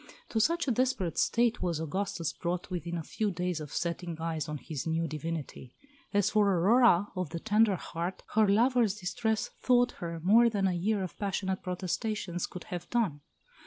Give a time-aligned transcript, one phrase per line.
[0.29, 4.49] To such a desperate state was Augustus brought within a few days of setting eyes
[4.49, 5.75] on his new divinity!
[6.11, 10.73] As for Aurora of the tender heart, her lover's distress thawed her more than a
[10.73, 13.21] year of passionate protestations could have done.